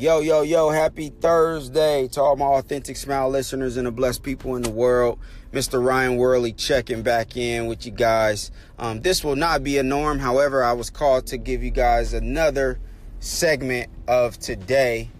Yo, 0.00 0.20
yo, 0.20 0.40
yo, 0.40 0.70
happy 0.70 1.10
Thursday 1.10 2.08
to 2.08 2.22
all 2.22 2.34
my 2.34 2.46
authentic 2.46 2.96
smile 2.96 3.28
listeners 3.28 3.76
and 3.76 3.86
the 3.86 3.90
blessed 3.90 4.22
people 4.22 4.56
in 4.56 4.62
the 4.62 4.70
world. 4.70 5.18
Mr. 5.52 5.84
Ryan 5.84 6.16
Worley 6.16 6.54
checking 6.54 7.02
back 7.02 7.36
in 7.36 7.66
with 7.66 7.84
you 7.84 7.92
guys. 7.92 8.50
Um, 8.78 9.02
this 9.02 9.22
will 9.22 9.36
not 9.36 9.62
be 9.62 9.76
a 9.76 9.82
norm. 9.82 10.18
However, 10.18 10.64
I 10.64 10.72
was 10.72 10.88
called 10.88 11.26
to 11.26 11.36
give 11.36 11.62
you 11.62 11.70
guys 11.70 12.14
another 12.14 12.80
segment 13.18 13.90
of 14.08 14.38
today. 14.38 15.10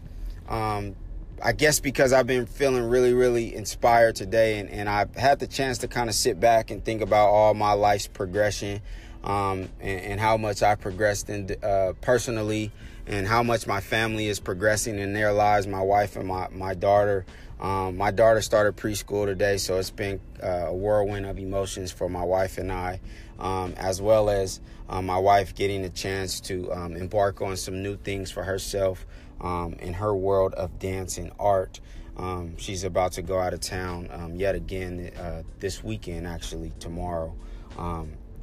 Um, 0.49 0.97
I 1.43 1.53
guess 1.53 1.79
because 1.79 2.15
I've 2.15 2.27
been 2.27 2.47
feeling 2.47 2.85
really, 2.85 3.13
really 3.13 3.55
inspired 3.55 4.17
today, 4.17 4.61
and, 4.61 4.71
and 4.71 4.89
I've 4.89 5.15
had 5.15 5.41
the 5.41 5.47
chance 5.47 5.77
to 5.79 5.89
kind 5.89 6.09
of 6.09 6.15
sit 6.15 6.41
back 6.41 6.71
and 6.71 6.83
think 6.83 7.03
about 7.03 7.29
all 7.29 7.53
my 7.53 7.73
life's 7.73 8.07
progression 8.07 8.81
um, 9.25 9.69
and, 9.81 10.01
and, 10.01 10.21
how 10.21 10.37
much 10.37 10.63
I've 10.63 10.81
progressed 10.81 11.29
in, 11.29 11.55
uh, 11.63 11.93
personally 12.01 12.73
and 13.07 13.27
how 13.27 13.43
much 13.43 13.67
my 13.67 13.81
family 13.81 14.29
is 14.29 14.41
progressing 14.41 14.99
in 14.99 15.13
their 15.13 15.33
lives, 15.33 15.67
my 15.67 15.83
wife 15.83 16.17
and 16.17 16.29
my, 16.29 16.49
my 16.51 16.75
daughter. 16.75 17.27
Um, 17.61 17.99
my 17.99 18.11
daughter 18.11 18.41
started 18.41 18.77
preschool 18.77 19.27
today, 19.27 19.59
so 19.59 19.79
it's 19.79 19.91
been 19.91 20.21
uh, 20.43 20.69
a 20.69 20.75
whirlwind 20.75 21.27
of 21.27 21.39
emotions 21.39 21.93
for 21.93 22.09
my 22.09 22.23
wife 22.23 22.57
and 22.57 22.73
I, 22.73 23.01
um, 23.39 23.75
as 23.77 24.01
well 24.01 24.31
as 24.31 24.61
um, 24.89 25.07
my 25.07 25.19
wife 25.19 25.55
getting 25.55 25.85
a 25.85 25.91
chance 25.91 26.41
to 26.43 26.73
um, 26.73 26.97
embark 26.97 27.43
on 27.43 27.59
some 27.59 27.83
new 27.83 27.97
things 27.97 28.31
for 28.31 28.43
herself 28.43 29.05
um, 29.43 29.75
in 29.81 29.93
her 29.93 30.15
world 30.15 30.55
of 30.55 30.79
dance 30.79 31.19
and 31.19 31.33
art. 31.39 31.81
Um, 32.17 32.57
she's 32.57 32.85
about 32.85 33.13
to 33.13 33.23
go 33.23 33.39
out 33.39 33.53
of 33.53 33.61
town 33.61 34.09
yet 34.35 34.55
again 34.55 35.11
uh, 35.19 35.43
this 35.59 35.85
weekend, 35.85 36.27
actually, 36.27 36.73
tomorrow 36.79 37.35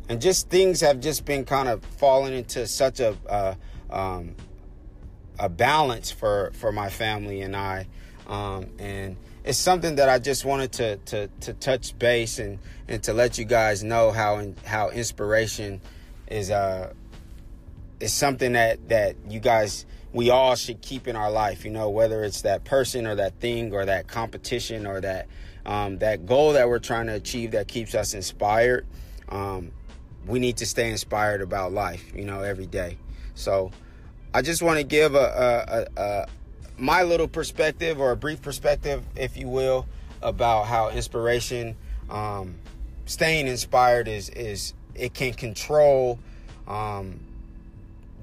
and 0.10 0.22
just 0.22 0.50
things 0.50 0.82
have 0.82 1.00
just 1.00 1.26
been 1.26 1.46
kind 1.46 1.68
of 1.68 1.84
falling 1.84 2.34
into 2.34 2.66
such 2.68 3.00
a 3.00 3.16
uh, 3.30 3.56
um, 3.90 4.36
a 5.40 5.50
balance 5.50 6.12
for 6.12 6.52
for 6.54 6.72
my 6.72 6.90
family 6.90 7.42
and 7.42 7.56
I, 7.56 7.88
um, 8.28 8.68
and 8.80 9.18
it's 9.44 9.58
something 9.58 9.96
that 9.96 10.10
I 10.10 10.20
just 10.20 10.46
wanted 10.46 10.72
to 10.74 10.98
to 10.98 11.28
to 11.42 11.54
touch 11.54 11.98
base 11.98 12.40
and 12.40 12.60
and 12.88 13.02
to 13.04 13.14
let 13.14 13.38
you 13.38 13.46
guys 13.46 13.84
know 13.84 14.12
how 14.12 14.38
in, 14.38 14.56
how 14.66 14.90
inspiration 14.90 15.82
is 16.28 16.52
uh 16.52 16.94
is 18.00 18.14
something 18.14 18.54
that 18.54 18.90
that 18.90 19.16
you 19.30 19.40
guys 19.40 19.86
we 20.14 20.30
all 20.30 20.56
should 20.56 20.82
keep 20.82 21.08
in 21.08 21.16
our 21.16 21.32
life. 21.32 21.66
You 21.66 21.72
know, 21.72 21.90
whether 21.90 22.24
it's 22.24 22.42
that 22.42 22.64
person 22.64 23.06
or 23.06 23.16
that 23.16 23.40
thing 23.40 23.74
or 23.74 23.86
that 23.86 24.08
competition 24.08 24.86
or 24.86 25.02
that 25.02 25.28
um, 25.66 25.98
that 26.00 26.26
goal 26.26 26.54
that 26.54 26.70
we're 26.70 26.80
trying 26.80 27.08
to 27.08 27.14
achieve 27.14 27.52
that 27.52 27.68
keeps 27.68 27.94
us 27.94 28.14
inspired. 28.14 28.86
Um, 29.30 29.72
we 30.28 30.40
need 30.40 30.58
to 30.58 30.66
stay 30.66 30.92
inspired 30.92 31.42
about 31.42 31.72
life, 31.72 32.12
you 32.16 32.26
know, 32.26 32.42
every 32.42 32.68
day. 32.68 32.98
So 33.34 33.72
I 34.34 34.42
just 34.42 34.62
want 34.62 34.78
to 34.78 34.84
give 34.84 35.16
a, 35.16 35.88
a, 35.98 36.02
a, 36.02 36.04
a, 36.04 36.28
my 36.78 37.04
little 37.04 37.28
perspective 37.28 38.00
or 38.00 38.12
a 38.12 38.18
brief 38.18 38.42
perspective, 38.42 39.04
if 39.16 39.38
you 39.38 39.48
will, 39.48 39.88
about 40.22 40.66
how 40.66 40.90
inspiration, 40.90 41.76
um, 42.10 42.56
staying 43.06 43.48
inspired 43.48 44.08
is 44.08 44.30
is 44.30 44.74
it 44.96 45.14
can 45.14 45.34
control 45.34 46.20
um, 46.68 47.20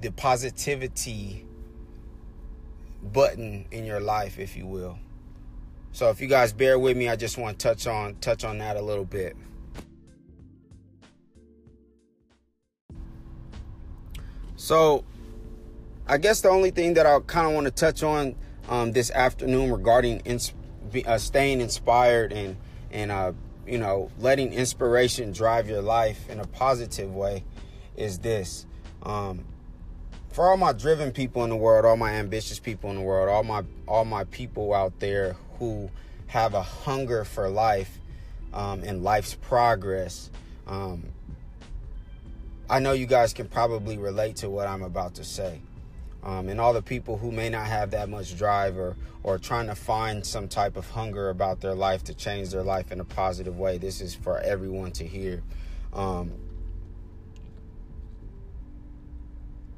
the 0.00 0.10
positivity 0.12 1.44
button 3.12 3.64
in 3.70 3.84
your 3.84 4.00
life, 4.00 4.38
if 4.38 4.56
you 4.56 4.66
will. 4.66 4.98
So 5.92 6.10
if 6.10 6.20
you 6.20 6.26
guys 6.26 6.52
bear 6.52 6.78
with 6.78 6.96
me, 6.96 7.08
I 7.08 7.16
just 7.16 7.38
want 7.38 7.58
to 7.58 7.68
touch 7.68 7.86
on 7.86 8.16
touch 8.16 8.44
on 8.44 8.58
that 8.58 8.76
a 8.76 8.82
little 8.82 9.04
bit. 9.04 9.36
So, 14.64 15.04
I 16.06 16.16
guess 16.16 16.40
the 16.40 16.48
only 16.48 16.70
thing 16.70 16.94
that 16.94 17.04
I 17.04 17.20
kind 17.20 17.46
of 17.46 17.52
want 17.52 17.66
to 17.66 17.70
touch 17.70 18.02
on 18.02 18.34
um, 18.70 18.92
this 18.92 19.10
afternoon 19.10 19.70
regarding 19.70 20.20
ins- 20.20 20.54
uh, 21.06 21.18
staying 21.18 21.60
inspired 21.60 22.32
and 22.32 22.56
and 22.90 23.12
uh, 23.12 23.32
you 23.66 23.76
know 23.76 24.10
letting 24.18 24.54
inspiration 24.54 25.32
drive 25.32 25.68
your 25.68 25.82
life 25.82 26.30
in 26.30 26.40
a 26.40 26.46
positive 26.46 27.14
way 27.14 27.44
is 27.94 28.20
this. 28.20 28.64
Um, 29.02 29.44
for 30.32 30.48
all 30.48 30.56
my 30.56 30.72
driven 30.72 31.12
people 31.12 31.44
in 31.44 31.50
the 31.50 31.56
world, 31.56 31.84
all 31.84 31.98
my 31.98 32.12
ambitious 32.12 32.58
people 32.58 32.88
in 32.88 32.96
the 32.96 33.02
world, 33.02 33.28
all 33.28 33.44
my 33.44 33.64
all 33.86 34.06
my 34.06 34.24
people 34.24 34.72
out 34.72 34.98
there 34.98 35.36
who 35.58 35.90
have 36.28 36.54
a 36.54 36.62
hunger 36.62 37.26
for 37.26 37.50
life 37.50 38.00
um, 38.54 38.82
and 38.82 39.04
life's 39.04 39.34
progress. 39.34 40.30
Um, 40.66 41.10
I 42.68 42.78
know 42.78 42.92
you 42.92 43.06
guys 43.06 43.34
can 43.34 43.48
probably 43.48 43.98
relate 43.98 44.36
to 44.36 44.48
what 44.48 44.66
I'm 44.66 44.82
about 44.82 45.14
to 45.16 45.24
say. 45.24 45.60
Um, 46.22 46.48
and 46.48 46.58
all 46.58 46.72
the 46.72 46.82
people 46.82 47.18
who 47.18 47.30
may 47.30 47.50
not 47.50 47.66
have 47.66 47.90
that 47.90 48.08
much 48.08 48.36
drive 48.38 48.78
or, 48.78 48.96
or 49.22 49.38
trying 49.38 49.66
to 49.66 49.74
find 49.74 50.24
some 50.24 50.48
type 50.48 50.76
of 50.76 50.88
hunger 50.88 51.28
about 51.28 51.60
their 51.60 51.74
life 51.74 52.02
to 52.04 52.14
change 52.14 52.50
their 52.50 52.62
life 52.62 52.90
in 52.90 53.00
a 53.00 53.04
positive 53.04 53.58
way. 53.58 53.76
This 53.76 54.00
is 54.00 54.14
for 54.14 54.40
everyone 54.40 54.92
to 54.92 55.06
hear. 55.06 55.42
Um, 55.92 56.32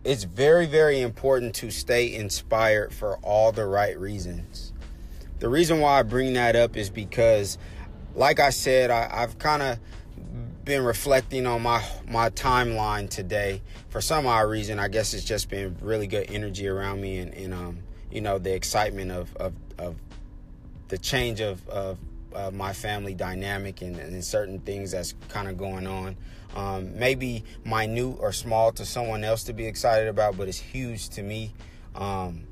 it's 0.04 0.22
very, 0.22 0.66
very 0.66 1.00
important 1.00 1.56
to 1.56 1.70
stay 1.72 2.14
inspired 2.14 2.94
for 2.94 3.16
all 3.18 3.50
the 3.50 3.66
right 3.66 3.98
reasons. 3.98 4.72
The 5.40 5.48
reason 5.48 5.80
why 5.80 5.98
I 5.98 6.02
bring 6.04 6.34
that 6.34 6.54
up 6.54 6.76
is 6.76 6.90
because, 6.90 7.58
like 8.14 8.38
I 8.38 8.50
said, 8.50 8.92
I, 8.92 9.10
I've 9.12 9.36
kind 9.38 9.62
of 9.62 9.78
been 10.66 10.82
reflecting 10.82 11.46
on 11.46 11.62
my 11.62 11.82
my 12.06 12.28
timeline 12.28 13.08
today. 13.08 13.62
For 13.88 14.02
some 14.02 14.26
odd 14.26 14.50
reason, 14.50 14.78
I 14.78 14.88
guess 14.88 15.14
it's 15.14 15.24
just 15.24 15.48
been 15.48 15.78
really 15.80 16.08
good 16.08 16.26
energy 16.28 16.68
around 16.68 17.00
me, 17.00 17.18
and, 17.18 17.32
and 17.32 17.54
um, 17.54 17.78
you 18.10 18.20
know, 18.20 18.38
the 18.38 18.52
excitement 18.52 19.12
of 19.12 19.34
of, 19.36 19.54
of 19.78 19.96
the 20.88 20.98
change 20.98 21.40
of 21.40 21.66
of 21.68 21.98
my 22.52 22.74
family 22.74 23.14
dynamic 23.14 23.80
and, 23.80 23.96
and, 23.96 24.22
certain 24.22 24.58
things 24.58 24.90
that's 24.90 25.14
kind 25.30 25.48
of 25.48 25.56
going 25.56 25.86
on. 25.86 26.14
Um, 26.54 26.98
maybe 26.98 27.44
minute 27.64 28.16
or 28.20 28.30
small 28.30 28.72
to 28.72 28.84
someone 28.84 29.24
else 29.24 29.44
to 29.44 29.54
be 29.54 29.66
excited 29.66 30.06
about, 30.08 30.36
but 30.36 30.46
it's 30.46 30.58
huge 30.58 31.08
to 31.10 31.22
me. 31.22 31.54
Um, 31.94 32.46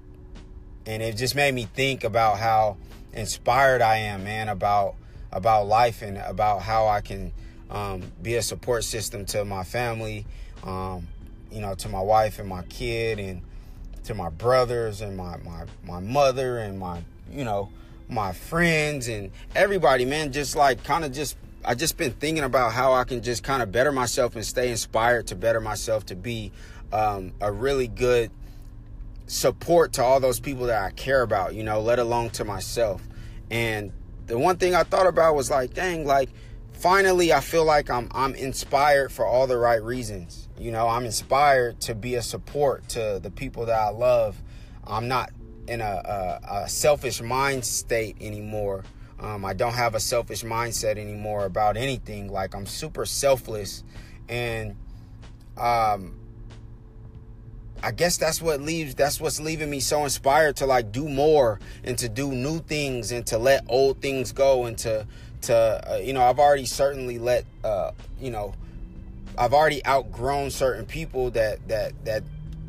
and 0.86 1.02
it 1.02 1.18
just 1.18 1.34
made 1.34 1.54
me 1.54 1.64
think 1.74 2.02
about 2.02 2.38
how 2.38 2.78
inspired 3.12 3.82
I 3.82 3.96
am, 3.96 4.24
man, 4.24 4.48
about 4.48 4.94
about 5.30 5.66
life 5.66 6.00
and 6.00 6.16
about 6.16 6.62
how 6.62 6.86
I 6.86 7.02
can 7.02 7.32
um, 7.70 8.02
be 8.22 8.34
a 8.34 8.42
support 8.42 8.84
system 8.84 9.24
to 9.26 9.44
my 9.44 9.64
family, 9.64 10.26
um, 10.64 11.06
you 11.50 11.60
know, 11.60 11.74
to 11.74 11.88
my 11.88 12.00
wife 12.00 12.38
and 12.38 12.48
my 12.48 12.62
kid, 12.62 13.18
and 13.18 13.42
to 14.04 14.14
my 14.14 14.28
brothers 14.28 15.00
and 15.00 15.16
my 15.16 15.36
my 15.38 15.64
my 15.84 16.00
mother 16.00 16.58
and 16.58 16.78
my 16.78 17.02
you 17.30 17.44
know 17.44 17.70
my 18.08 18.32
friends 18.32 19.08
and 19.08 19.30
everybody, 19.54 20.04
man. 20.04 20.32
Just 20.32 20.56
like 20.56 20.84
kind 20.84 21.04
of 21.04 21.12
just 21.12 21.36
I 21.64 21.74
just 21.74 21.96
been 21.96 22.12
thinking 22.12 22.44
about 22.44 22.72
how 22.72 22.92
I 22.92 23.04
can 23.04 23.22
just 23.22 23.42
kind 23.42 23.62
of 23.62 23.72
better 23.72 23.90
myself 23.90 24.36
and 24.36 24.44
stay 24.44 24.70
inspired 24.70 25.28
to 25.28 25.34
better 25.34 25.60
myself 25.60 26.06
to 26.06 26.16
be 26.16 26.52
um, 26.92 27.32
a 27.40 27.50
really 27.50 27.88
good 27.88 28.30
support 29.26 29.94
to 29.94 30.02
all 30.02 30.20
those 30.20 30.38
people 30.38 30.66
that 30.66 30.82
I 30.82 30.90
care 30.90 31.22
about, 31.22 31.54
you 31.54 31.64
know, 31.64 31.80
let 31.80 31.98
alone 31.98 32.30
to 32.30 32.44
myself. 32.44 33.02
And 33.50 33.92
the 34.26 34.38
one 34.38 34.56
thing 34.58 34.74
I 34.74 34.82
thought 34.82 35.06
about 35.06 35.34
was 35.34 35.50
like, 35.50 35.72
dang, 35.72 36.06
like 36.06 36.28
finally 36.74 37.32
I 37.32 37.40
feel 37.40 37.64
like 37.64 37.90
I'm 37.90 38.08
I'm 38.12 38.34
inspired 38.34 39.10
for 39.10 39.26
all 39.26 39.46
the 39.46 39.56
right 39.56 39.82
reasons. 39.82 40.48
You 40.58 40.70
know, 40.70 40.88
I'm 40.88 41.04
inspired 41.04 41.80
to 41.82 41.94
be 41.94 42.14
a 42.16 42.22
support 42.22 42.88
to 42.90 43.18
the 43.22 43.30
people 43.30 43.66
that 43.66 43.80
I 43.80 43.88
love. 43.88 44.40
I'm 44.86 45.08
not 45.08 45.30
in 45.66 45.80
a, 45.80 45.84
a, 45.84 46.40
a 46.64 46.68
selfish 46.68 47.22
mind 47.22 47.64
state 47.64 48.16
anymore. 48.20 48.84
Um, 49.18 49.44
I 49.44 49.54
don't 49.54 49.72
have 49.72 49.94
a 49.94 50.00
selfish 50.00 50.42
mindset 50.42 50.98
anymore 50.98 51.46
about 51.46 51.76
anything. 51.76 52.30
Like 52.30 52.54
I'm 52.54 52.66
super 52.66 53.06
selfless, 53.06 53.82
and 54.28 54.76
um, 55.56 56.18
I 57.82 57.92
guess 57.92 58.16
that's 58.16 58.42
what 58.42 58.60
leaves. 58.60 58.94
That's 58.94 59.20
what's 59.20 59.40
leaving 59.40 59.70
me 59.70 59.80
so 59.80 60.04
inspired 60.04 60.56
to 60.56 60.66
like 60.66 60.92
do 60.92 61.08
more 61.08 61.60
and 61.84 61.96
to 61.98 62.08
do 62.08 62.32
new 62.32 62.60
things 62.60 63.12
and 63.12 63.26
to 63.28 63.38
let 63.38 63.64
old 63.68 64.02
things 64.02 64.32
go 64.32 64.64
and 64.64 64.76
to 64.78 65.06
to 65.44 65.54
uh, 65.54 65.96
you 65.96 66.12
know 66.12 66.22
I've 66.22 66.38
already 66.38 66.66
certainly 66.66 67.18
let 67.18 67.44
uh, 67.62 67.92
you 68.20 68.30
know 68.30 68.54
I've 69.36 69.52
already 69.52 69.84
outgrown 69.86 70.50
certain 70.50 70.86
people 70.86 71.30
that 71.30 71.66
that 71.68 71.92
that 72.04 72.22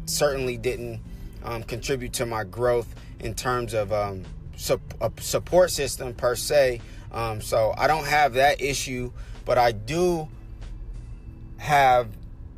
certainly 0.06 0.58
didn't 0.58 1.02
um, 1.44 1.64
contribute 1.64 2.14
to 2.14 2.26
my 2.26 2.44
growth 2.44 2.94
in 3.20 3.34
terms 3.34 3.74
of 3.74 3.92
um, 3.94 4.24
su- 4.56 4.82
a 5.02 5.12
support 5.20 5.72
system 5.72 6.14
per 6.14 6.36
se. 6.36 6.82
Um, 7.12 7.42
so 7.42 7.74
I 7.78 7.88
don't 7.88 8.06
have 8.06 8.34
that 8.34 8.62
issue, 8.62 9.12
but 9.46 9.58
I 9.58 9.72
do 9.72 10.28
have 11.58 12.10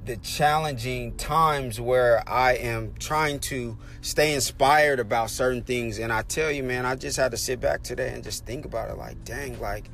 the 0.05 0.17
challenging 0.17 1.15
times 1.17 1.79
where 1.81 2.27
I 2.27 2.53
am 2.53 2.93
trying 2.97 3.39
to 3.41 3.77
stay 4.01 4.33
inspired 4.33 4.99
about 4.99 5.29
certain 5.29 5.61
things. 5.61 5.99
And 5.99 6.13
I 6.13 6.21
tell 6.21 6.49
you, 6.49 6.63
man, 6.63 6.85
I 6.85 6.95
just 6.95 7.17
had 7.17 7.31
to 7.31 7.37
sit 7.37 7.59
back 7.59 7.83
today 7.83 8.13
and 8.13 8.23
just 8.23 8.45
think 8.45 8.65
about 8.65 8.89
it 8.89 8.97
like, 8.97 9.23
dang, 9.25 9.59
like 9.59 9.89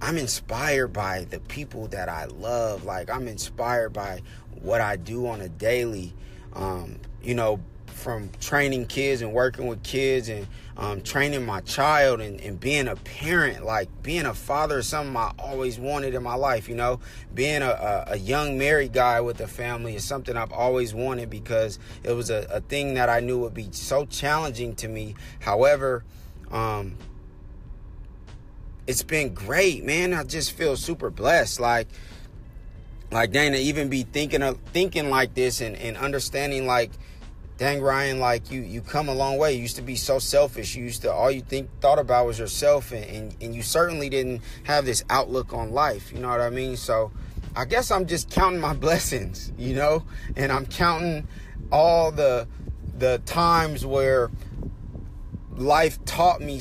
I'm 0.00 0.16
inspired 0.16 0.88
by 0.88 1.26
the 1.28 1.40
people 1.40 1.88
that 1.88 2.08
I 2.08 2.26
love. 2.26 2.84
Like 2.84 3.10
I'm 3.10 3.28
inspired 3.28 3.92
by 3.92 4.22
what 4.60 4.80
I 4.80 4.96
do 4.96 5.26
on 5.26 5.40
a 5.40 5.48
daily. 5.48 6.14
Um, 6.54 7.00
you 7.22 7.34
know, 7.34 7.60
from 7.86 8.30
training 8.40 8.86
kids 8.86 9.22
and 9.22 9.32
working 9.32 9.66
with 9.66 9.82
kids 9.82 10.28
and 10.28 10.46
um, 10.76 11.02
training 11.02 11.44
my 11.44 11.60
child 11.62 12.20
and, 12.20 12.40
and 12.40 12.58
being 12.60 12.86
a 12.86 12.94
parent, 12.96 13.64
like 13.64 13.88
being 14.02 14.24
a 14.24 14.34
father 14.34 14.78
is 14.78 14.86
something 14.86 15.16
I 15.16 15.32
always 15.38 15.78
wanted 15.78 16.14
in 16.14 16.22
my 16.22 16.36
life, 16.36 16.68
you 16.68 16.76
know. 16.76 17.00
Being 17.34 17.62
a, 17.62 17.70
a, 17.70 18.12
a 18.12 18.16
young 18.16 18.56
married 18.56 18.92
guy 18.92 19.20
with 19.20 19.40
a 19.40 19.48
family 19.48 19.96
is 19.96 20.04
something 20.04 20.36
I've 20.36 20.52
always 20.52 20.94
wanted 20.94 21.28
because 21.28 21.80
it 22.04 22.12
was 22.12 22.30
a, 22.30 22.46
a 22.50 22.60
thing 22.60 22.94
that 22.94 23.08
I 23.08 23.18
knew 23.20 23.40
would 23.40 23.54
be 23.54 23.68
so 23.72 24.06
challenging 24.06 24.76
to 24.76 24.88
me. 24.88 25.16
However, 25.40 26.04
um, 26.52 26.96
it's 28.88 29.02
been 29.02 29.34
great, 29.34 29.84
man. 29.84 30.14
I 30.14 30.24
just 30.24 30.52
feel 30.52 30.74
super 30.74 31.10
blessed. 31.10 31.60
Like, 31.60 31.88
like 33.12 33.30
dang, 33.32 33.52
to 33.52 33.58
even 33.58 33.90
be 33.90 34.02
thinking 34.02 34.42
of 34.42 34.58
thinking 34.72 35.10
like 35.10 35.34
this 35.34 35.60
and, 35.60 35.76
and 35.76 35.96
understanding 35.98 36.66
like 36.66 36.90
dang 37.58 37.82
Ryan, 37.82 38.18
like 38.18 38.50
you 38.50 38.62
you 38.62 38.80
come 38.80 39.08
a 39.10 39.14
long 39.14 39.36
way. 39.36 39.52
You 39.52 39.60
used 39.60 39.76
to 39.76 39.82
be 39.82 39.94
so 39.94 40.18
selfish. 40.18 40.74
You 40.74 40.84
used 40.84 41.02
to 41.02 41.12
all 41.12 41.30
you 41.30 41.42
think 41.42 41.68
thought 41.80 41.98
about 41.98 42.26
was 42.26 42.38
yourself 42.38 42.90
and, 42.92 43.04
and, 43.04 43.36
and 43.42 43.54
you 43.54 43.62
certainly 43.62 44.08
didn't 44.08 44.40
have 44.64 44.86
this 44.86 45.04
outlook 45.10 45.52
on 45.52 45.70
life. 45.70 46.10
You 46.10 46.20
know 46.20 46.30
what 46.30 46.40
I 46.40 46.48
mean? 46.48 46.76
So 46.76 47.12
I 47.54 47.66
guess 47.66 47.90
I'm 47.90 48.06
just 48.06 48.30
counting 48.30 48.60
my 48.60 48.72
blessings, 48.86 49.52
you 49.58 49.74
know, 49.74 50.04
and 50.34 50.50
I'm 50.50 50.64
counting 50.64 51.28
all 51.70 52.10
the 52.10 52.48
the 52.96 53.20
times 53.26 53.84
where 53.84 54.30
life 55.56 56.02
taught 56.06 56.40
me, 56.40 56.60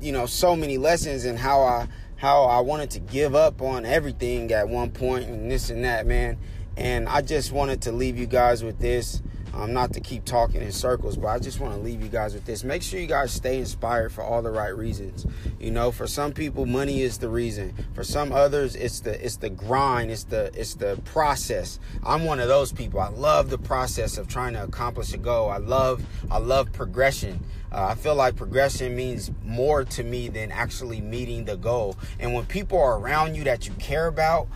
you 0.00 0.12
know, 0.12 0.26
so 0.26 0.56
many 0.56 0.78
lessons 0.78 1.24
and 1.24 1.38
how 1.38 1.62
I 1.62 1.88
how 2.16 2.44
I 2.44 2.60
wanted 2.60 2.90
to 2.92 3.00
give 3.00 3.34
up 3.34 3.60
on 3.60 3.84
everything 3.84 4.50
at 4.52 4.68
one 4.68 4.90
point 4.90 5.28
and 5.28 5.50
this 5.50 5.68
and 5.70 5.84
that, 5.84 6.06
man. 6.06 6.38
And 6.76 7.08
I 7.08 7.22
just 7.22 7.52
wanted 7.52 7.82
to 7.82 7.92
leave 7.92 8.18
you 8.18 8.26
guys 8.26 8.64
with 8.64 8.78
this 8.78 9.22
um, 9.54 9.72
not 9.72 9.92
to 9.94 10.00
keep 10.00 10.24
talking 10.24 10.60
in 10.60 10.72
circles, 10.72 11.16
but 11.16 11.28
I 11.28 11.38
just 11.38 11.60
want 11.60 11.74
to 11.74 11.80
leave 11.80 12.02
you 12.02 12.08
guys 12.08 12.34
with 12.34 12.44
this. 12.44 12.64
Make 12.64 12.82
sure 12.82 13.00
you 13.00 13.06
guys 13.06 13.32
stay 13.32 13.58
inspired 13.58 14.12
for 14.12 14.22
all 14.22 14.42
the 14.42 14.50
right 14.50 14.76
reasons. 14.76 15.26
You 15.58 15.70
know, 15.70 15.90
for 15.90 16.06
some 16.06 16.32
people, 16.32 16.66
money 16.66 17.02
is 17.02 17.18
the 17.18 17.28
reason. 17.28 17.74
For 17.94 18.04
some 18.04 18.32
others, 18.32 18.76
it's 18.76 19.00
the 19.00 19.24
it's 19.24 19.36
the 19.36 19.50
grind, 19.50 20.10
it's 20.10 20.24
the 20.24 20.50
it's 20.54 20.74
the 20.74 21.00
process. 21.04 21.78
I'm 22.04 22.24
one 22.24 22.40
of 22.40 22.48
those 22.48 22.72
people. 22.72 23.00
I 23.00 23.08
love 23.08 23.50
the 23.50 23.58
process 23.58 24.18
of 24.18 24.28
trying 24.28 24.54
to 24.54 24.62
accomplish 24.62 25.12
a 25.12 25.18
goal. 25.18 25.50
I 25.50 25.58
love 25.58 26.04
I 26.30 26.38
love 26.38 26.72
progression. 26.72 27.40
Uh, 27.72 27.86
I 27.86 27.94
feel 27.94 28.14
like 28.14 28.36
progression 28.36 28.94
means 28.94 29.30
more 29.44 29.84
to 29.84 30.02
me 30.04 30.28
than 30.28 30.52
actually 30.52 31.00
meeting 31.00 31.44
the 31.44 31.56
goal. 31.56 31.96
And 32.20 32.32
when 32.32 32.46
people 32.46 32.78
are 32.78 32.98
around 32.98 33.34
you 33.34 33.44
that 33.44 33.66
you 33.66 33.74
care 33.74 34.06
about 34.06 34.48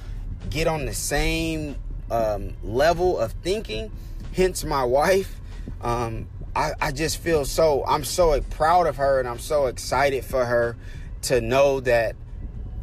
get 0.49 0.67
on 0.67 0.87
the 0.87 0.95
same 0.95 1.77
um, 2.11 2.55
level 2.63 3.19
of 3.19 3.33
thinking 3.43 3.91
hence 4.35 4.65
my 4.65 4.85
wife. 4.85 5.41
Um, 5.81 6.27
I, 6.55 6.73
I 6.81 6.93
just 6.93 7.19
feel 7.19 7.44
so, 7.44 7.85
I'm 7.87 8.05
so 8.05 8.41
proud 8.41 8.87
of 8.87 8.97
her 8.97 9.19
and 9.19 9.29
I'm 9.29 9.38
so 9.38 9.67
excited 9.67 10.25
for 10.25 10.44
her 10.44 10.77
to 11.23 11.41
know 11.41 11.81
that 11.81 12.17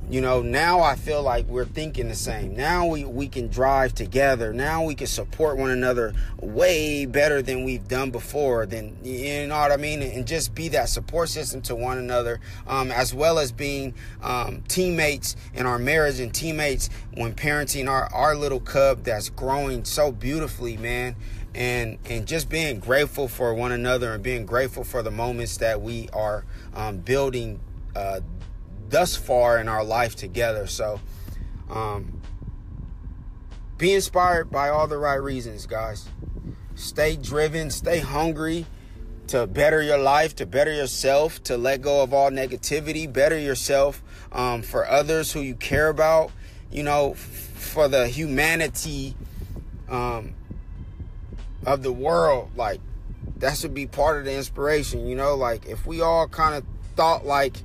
you 0.10 0.22
know 0.22 0.42
now 0.42 0.80
i 0.80 0.96
feel 0.96 1.22
like 1.22 1.46
we're 1.48 1.66
thinking 1.66 2.08
the 2.08 2.16
same. 2.16 2.56
Now 2.56 2.86
we, 2.86 3.06
we 3.06 3.28
can 3.28 3.48
drive 3.48 3.94
together. 3.94 4.54
Now 4.54 4.84
we 4.84 4.96
can 4.96 5.08
support 5.08 5.58
one 5.58 5.70
another 5.70 6.14
way 6.42 7.06
better 7.06 7.42
than 7.42 7.64
we've 7.64 7.88
done 7.88 8.12
before 8.12 8.66
than 8.66 8.98
you 9.04 9.48
know 9.48 9.58
what 9.58 9.72
i 9.72 9.78
mean? 9.78 10.02
And 10.02 10.28
just 10.28 10.54
be 10.54 10.70
that 10.70 10.90
support 10.90 11.30
system 11.30 11.62
to 11.64 11.76
one 11.76 11.98
another 11.98 12.40
um, 12.68 12.92
as 12.92 13.14
well 13.14 13.40
as 13.40 13.52
being 13.52 13.94
um, 14.22 14.64
teammates 14.68 15.36
in 15.54 15.66
our 15.66 15.80
marriage 15.80 16.20
and 16.20 16.34
teammates 16.34 16.90
when 17.14 17.34
parenting 17.34 17.90
our, 17.90 18.12
our 18.14 18.36
little 18.36 18.60
cub 18.60 19.04
that's 19.04 19.30
growing 19.30 19.86
so 19.86 20.12
beautifully 20.12 20.78
man. 20.78 21.16
And 21.56 21.98
and 22.06 22.28
just 22.28 22.50
being 22.50 22.80
grateful 22.80 23.28
for 23.28 23.54
one 23.54 23.72
another 23.72 24.14
and 24.14 24.22
being 24.22 24.46
grateful 24.46 24.84
for 24.84 25.02
the 25.02 25.10
moments 25.10 25.58
that 25.58 25.82
we 25.82 26.08
are 26.14 26.46
um, 26.76 26.98
building 26.98 27.60
uh, 27.96 28.20
thus 28.90 29.16
far 29.16 29.60
in 29.60 29.68
our 29.68 29.84
life 29.84 30.16
together. 30.16 30.68
So, 30.68 31.00
um, 31.70 32.22
be 33.78 33.94
inspired 33.94 34.50
by 34.50 34.70
all 34.70 34.88
the 34.88 34.98
right 34.98 35.16
reasons, 35.16 35.66
guys. 35.66 36.08
Stay 36.76 37.16
driven, 37.16 37.70
stay 37.70 38.00
hungry 38.00 38.66
to 39.28 39.46
better 39.46 39.82
your 39.82 39.98
life, 39.98 40.36
to 40.36 40.46
better 40.46 40.74
yourself, 40.74 41.44
to 41.44 41.58
let 41.58 41.82
go 41.82 42.02
of 42.02 42.14
all 42.14 42.32
negativity, 42.32 43.12
better 43.12 43.38
yourself 43.38 44.02
um, 44.32 44.62
for 44.62 44.88
others 44.88 45.32
who 45.32 45.42
you 45.42 45.56
care 45.56 45.90
about, 45.90 46.32
you 46.72 46.84
know, 46.84 47.12
f- 47.12 47.18
for 47.20 47.88
the 47.88 48.08
humanity 48.08 49.16
um, 49.90 50.34
of 51.66 51.84
the 51.84 51.92
world. 51.92 52.52
Like, 52.56 52.80
that 53.38 53.58
should 53.58 53.74
be 53.74 53.86
part 53.86 54.18
of 54.18 54.26
the 54.26 54.34
inspiration, 54.34 55.08
you 55.08 55.16
know? 55.16 55.36
Like, 55.36 55.66
if 55.66 55.86
we 55.86 56.02
all 56.02 56.28
kind 56.28 56.56
of 56.56 56.64
thought 56.96 57.26
like, 57.26 57.58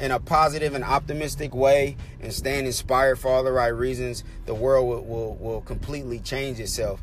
in 0.00 0.10
a 0.10 0.18
positive 0.18 0.74
and 0.74 0.84
optimistic 0.84 1.54
way 1.54 1.96
and 2.20 2.32
staying 2.32 2.66
inspired 2.66 3.18
for 3.18 3.28
all 3.28 3.44
the 3.44 3.52
right 3.52 3.68
reasons, 3.68 4.24
the 4.46 4.54
world 4.54 4.88
will, 4.88 5.04
will, 5.04 5.34
will 5.36 5.60
completely 5.60 6.18
change 6.18 6.58
itself. 6.60 7.02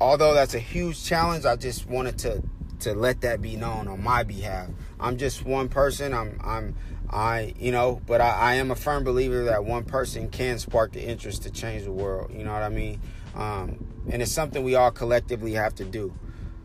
Although 0.00 0.34
that's 0.34 0.54
a 0.54 0.58
huge 0.58 1.02
challenge, 1.04 1.44
I 1.44 1.56
just 1.56 1.86
wanted 1.86 2.18
to 2.20 2.42
to 2.80 2.94
let 2.94 3.22
that 3.22 3.40
be 3.40 3.56
known 3.56 3.88
on 3.88 4.02
my 4.02 4.22
behalf. 4.22 4.68
I'm 5.00 5.16
just 5.16 5.44
one 5.44 5.68
person. 5.68 6.12
I'm 6.12 6.38
I'm 6.44 6.76
I 7.08 7.54
you 7.58 7.72
know, 7.72 8.02
but 8.06 8.20
I, 8.20 8.30
I 8.30 8.54
am 8.54 8.70
a 8.70 8.76
firm 8.76 9.04
believer 9.04 9.44
that 9.44 9.64
one 9.64 9.84
person 9.84 10.28
can 10.28 10.58
spark 10.58 10.92
the 10.92 11.02
interest 11.02 11.42
to 11.44 11.50
change 11.50 11.84
the 11.84 11.92
world. 11.92 12.32
You 12.32 12.44
know 12.44 12.52
what 12.52 12.62
I 12.62 12.68
mean? 12.68 13.00
Um, 13.34 13.86
and 14.10 14.22
it's 14.22 14.32
something 14.32 14.62
we 14.64 14.74
all 14.74 14.90
collectively 14.90 15.52
have 15.52 15.74
to 15.76 15.84
do. 15.84 16.14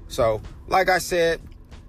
So, 0.07 0.41
like 0.67 0.89
I 0.89 0.97
said, 0.97 1.41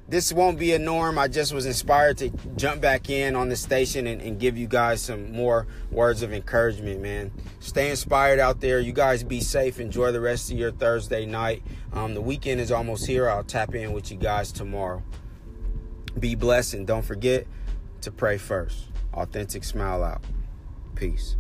this 0.09 0.33
won't 0.33 0.59
be 0.59 0.73
a 0.73 0.79
norm. 0.79 1.19
I 1.19 1.29
just 1.29 1.53
was 1.53 1.65
inspired 1.65 2.19
to 2.19 2.31
jump 2.57 2.81
back 2.81 3.09
in 3.09 3.37
on 3.37 3.49
the 3.49 3.57
station 3.57 4.07
and, 4.07 4.21
and, 4.21 4.39
give 4.39 4.59
you 4.59 4.67
guys 4.67 5.01
some 5.01 5.33
more 5.33 5.67
words 5.91 6.23
of 6.23 6.33
encouragement, 6.33 7.01
man. 7.01 7.31
Stay 7.61 7.91
inspired 7.91 8.39
out 8.39 8.61
there. 8.61 8.81
You 8.81 8.93
guys 8.93 9.23
be 9.23 9.41
safe. 9.41 9.79
Enjoy 9.79 10.13
the 10.13 10.21
rest 10.21 10.51
of 10.51 10.59
your 10.59 10.73
Thursday 10.73 11.25
night. 11.25 11.63
Um, 11.93 12.15
the 12.15 12.21
weekend 12.21 12.61
is 12.61 12.73
almost 12.73 13.07
here. 13.07 13.29
I'll 13.29 13.45
tap 13.45 13.75
in 13.75 13.93
with 13.93 14.11
you 14.11 14.17
guys 14.17 14.53
tomorrow. 14.53 15.03
Be 16.19 16.35
blessed 16.35 16.75
and 16.75 16.87
don't 16.87 17.05
forget 17.05 17.47
to 18.03 18.11
pray 18.11 18.37
first. 18.37 18.89
Authentic 19.15 19.65
smile 19.65 20.03
out. 20.03 20.23
Peace. 20.95 21.37